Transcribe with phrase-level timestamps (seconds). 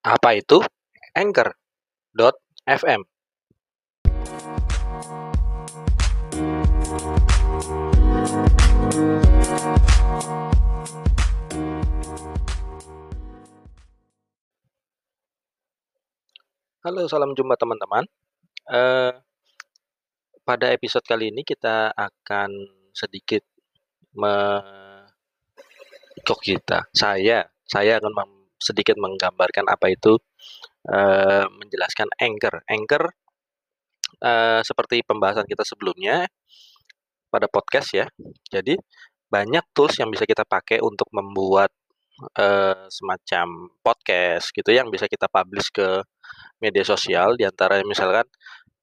[0.00, 0.56] Apa itu?
[1.12, 3.04] Anchor.fm
[16.80, 18.08] Halo, salam jumpa teman-teman.
[18.64, 19.12] Uh,
[20.48, 22.48] pada episode kali ini kita akan
[22.96, 23.44] sedikit
[24.16, 24.32] me
[26.24, 30.20] kita, saya, saya akan mem sedikit menggambarkan apa itu
[30.86, 32.62] uh, menjelaskan Anchor.
[32.68, 33.04] Anchor
[34.22, 36.28] uh, seperti pembahasan kita sebelumnya
[37.32, 38.06] pada podcast ya.
[38.52, 38.76] Jadi
[39.30, 41.70] banyak tools yang bisa kita pakai untuk membuat
[42.36, 46.02] uh, semacam podcast gitu yang bisa kita publish ke
[46.60, 48.26] media sosial di antara misalkan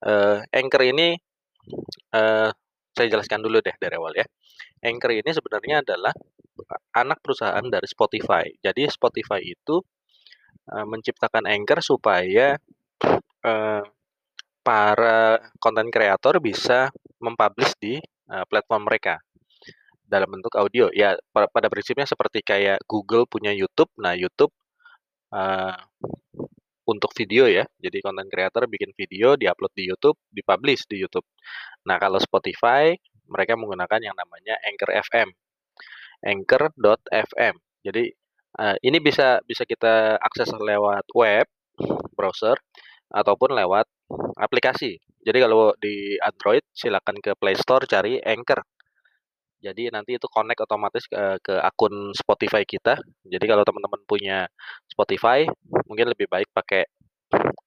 [0.08, 1.14] uh, Anchor ini
[2.16, 2.50] uh,
[2.98, 4.26] saya jelaskan dulu deh dari awal ya.
[4.82, 6.14] Anchor ini sebenarnya adalah
[6.96, 8.46] anak perusahaan dari Spotify.
[8.62, 9.82] Jadi Spotify itu
[10.74, 12.58] uh, menciptakan Anchor supaya
[13.46, 13.84] uh,
[14.66, 16.92] para konten kreator bisa
[17.24, 17.96] mempublish di
[18.30, 19.22] uh, platform mereka
[20.08, 20.88] dalam bentuk audio.
[20.92, 23.92] Ya pada prinsipnya seperti kayak Google punya YouTube.
[24.00, 24.52] Nah YouTube
[25.32, 25.76] uh,
[26.88, 27.68] untuk video ya.
[27.78, 31.28] Jadi konten kreator bikin video, diupload di YouTube, dipublish di YouTube.
[31.84, 32.96] Nah, kalau Spotify
[33.28, 35.36] mereka menggunakan yang namanya Anchor FM
[36.24, 37.56] anchor.fm.
[37.86, 38.04] Jadi
[38.60, 41.46] uh, ini bisa bisa kita akses lewat web
[42.18, 42.58] browser
[43.14, 43.88] ataupun lewat
[44.38, 45.00] aplikasi.
[45.24, 48.64] Jadi kalau di Android silakan ke Play Store cari Anchor.
[49.58, 52.96] Jadi nanti itu connect otomatis ke, ke akun Spotify kita.
[53.26, 54.46] Jadi kalau teman-teman punya
[54.86, 55.44] Spotify,
[55.90, 56.86] mungkin lebih baik pakai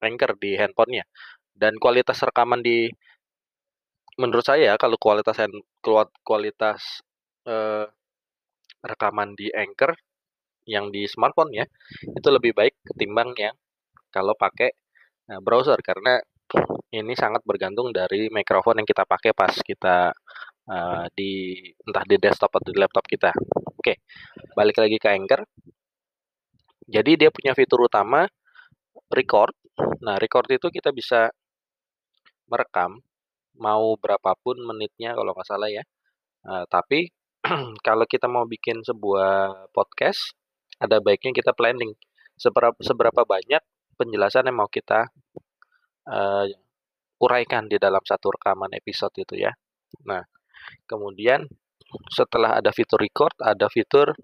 [0.01, 1.05] Anchor di handphonenya.
[1.51, 2.89] Dan kualitas rekaman di
[4.17, 5.37] menurut saya kalau kualitas
[6.25, 6.81] kualitas
[7.49, 7.85] uh,
[8.81, 9.93] rekaman di Anchor
[10.69, 11.65] yang di smartphone ya
[12.05, 13.57] itu lebih baik ketimbang yang
[14.13, 14.71] kalau pakai
[15.33, 16.21] uh, browser karena
[16.91, 20.11] ini sangat bergantung dari mikrofon yang kita pakai pas kita
[20.67, 21.55] uh, di
[21.87, 23.31] entah di desktop atau di laptop kita.
[23.79, 24.03] Oke,
[24.59, 25.47] balik lagi ke Anchor.
[26.91, 28.27] Jadi dia punya fitur utama
[29.15, 29.55] record.
[30.03, 31.31] Nah, record itu kita bisa
[32.51, 32.99] merekam
[33.63, 35.87] mau berapapun menitnya kalau nggak salah ya.
[36.43, 37.15] Uh, tapi
[37.87, 40.37] kalau kita mau bikin sebuah podcast,
[40.81, 41.93] ada baiknya kita planning
[42.37, 43.61] seberapa, seberapa banyak
[43.97, 45.09] penjelasan yang mau kita
[46.09, 46.45] uh,
[47.21, 49.53] uraikan di dalam satu rekaman episode itu ya.
[50.09, 50.25] Nah,
[50.89, 51.45] kemudian
[52.09, 54.17] setelah ada fitur record, ada fitur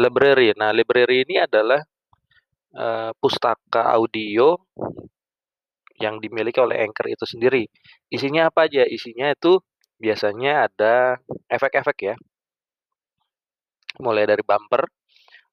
[0.00, 0.56] library.
[0.56, 1.80] Nah, library ini adalah
[2.76, 4.56] uh, pustaka audio
[6.00, 7.68] yang dimiliki oleh Anchor itu sendiri.
[8.08, 8.88] Isinya apa aja?
[8.88, 9.60] Isinya itu
[10.00, 12.14] biasanya ada efek-efek ya.
[14.00, 14.88] Mulai dari bumper,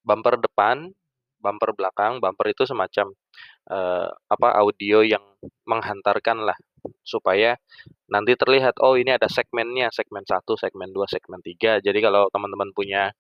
[0.02, 0.88] bumper depan,
[1.38, 3.12] bumper belakang, bumper itu semacam
[3.70, 5.22] uh, apa audio yang
[5.68, 6.58] menghantarkan lah
[7.04, 7.60] supaya
[8.08, 11.84] nanti terlihat oh ini ada segmennya, segmen 1, segmen 2, segmen 3.
[11.84, 13.12] Jadi kalau teman-teman punya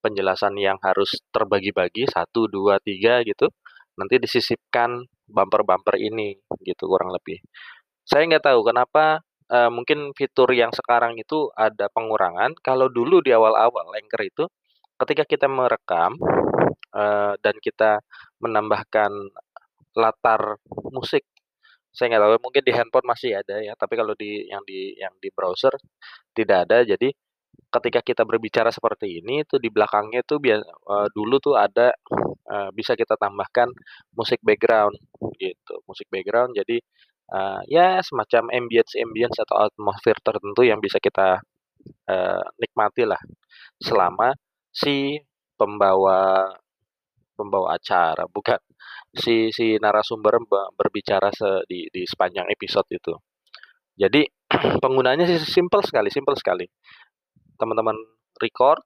[0.00, 3.46] penjelasan yang harus terbagi-bagi 1, 2, 3 gitu,
[3.98, 7.42] nanti disisipkan bumper-bumper ini gitu kurang lebih.
[8.06, 12.54] Saya nggak tahu kenapa uh, mungkin fitur yang sekarang itu ada pengurangan.
[12.62, 14.44] Kalau dulu di awal-awal Anchor itu
[15.00, 16.16] ketika kita merekam
[16.94, 18.00] uh, dan kita
[18.40, 19.10] menambahkan
[19.98, 20.62] latar
[20.94, 21.26] musik,
[21.90, 25.12] saya nggak tahu mungkin di handphone masih ada ya, tapi kalau di yang di yang
[25.18, 25.74] di browser
[26.32, 26.86] tidak ada.
[26.86, 27.10] Jadi
[27.70, 31.94] ketika kita berbicara seperti ini itu di belakangnya tuh biar uh, dulu tuh ada
[32.50, 33.70] uh, bisa kita tambahkan
[34.14, 34.98] musik background
[35.38, 36.82] gitu musik background jadi
[37.32, 41.40] uh, ya semacam ambience ambience atau atmosfer tertentu yang bisa kita
[42.10, 43.20] uh, nikmati lah
[43.80, 44.34] selama
[44.70, 45.18] si
[45.56, 46.50] pembawa
[47.34, 48.60] pembawa acara bukan
[49.10, 50.38] si si narasumber
[50.76, 53.14] berbicara se, di di sepanjang episode itu.
[53.98, 54.22] Jadi
[54.82, 56.66] penggunanya sih simple sekali, simple sekali.
[57.58, 57.96] Teman-teman
[58.40, 58.80] record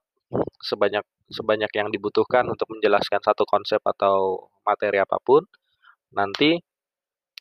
[0.59, 5.45] sebanyak sebanyak yang dibutuhkan untuk menjelaskan satu konsep atau materi apa pun.
[6.15, 6.57] Nanti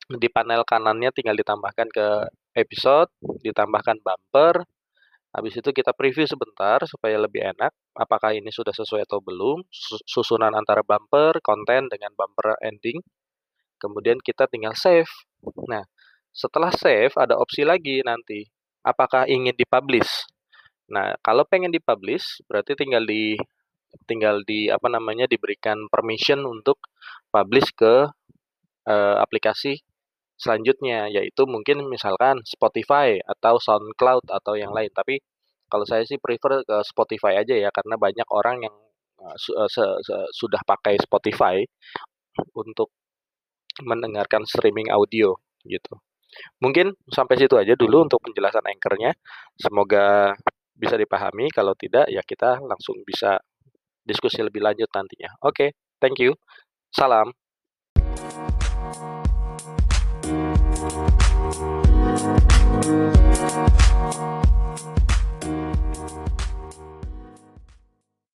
[0.09, 2.07] di panel kanannya tinggal ditambahkan ke
[2.57, 3.09] episode,
[3.41, 4.65] ditambahkan bumper.
[5.35, 9.67] Habis itu kita preview sebentar supaya lebih enak apakah ini sudah sesuai atau belum,
[10.07, 13.03] susunan antara bumper, konten dengan bumper ending.
[13.83, 15.11] Kemudian kita tinggal save.
[15.67, 15.83] Nah,
[16.31, 18.47] setelah save ada opsi lagi nanti,
[18.87, 20.31] apakah ingin dipublish.
[20.93, 23.35] Nah, kalau pengen dipublish berarti tinggal di
[24.07, 26.79] tinggal di apa namanya diberikan permission untuk
[27.31, 28.11] publish ke
[28.91, 29.81] uh, aplikasi
[30.35, 34.91] selanjutnya yaitu mungkin misalkan Spotify atau SoundCloud atau yang lain.
[34.91, 35.21] Tapi
[35.71, 38.75] kalau saya sih prefer ke Spotify aja ya karena banyak orang yang
[39.23, 41.63] uh, se se sudah pakai Spotify
[42.55, 42.91] untuk
[43.83, 45.35] mendengarkan streaming audio
[45.67, 45.99] gitu.
[46.63, 49.15] Mungkin sampai situ aja dulu untuk penjelasan Anchor-nya.
[49.55, 50.35] Semoga
[50.75, 53.39] bisa dipahami, kalau tidak ya kita langsung bisa
[54.03, 55.31] diskusi lebih lanjut nantinya.
[55.47, 56.35] Oke, thank you.
[56.91, 57.31] Salam.
[60.27, 60.55] We'll be.